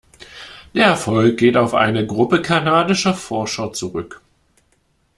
Der 0.73 0.85
Erfolg 0.87 1.37
geht 1.37 1.55
auf 1.55 1.75
eine 1.75 2.07
Gruppe 2.07 2.41
kanadischer 2.41 3.13
Forscher 3.13 3.71
zurück. 3.71 4.19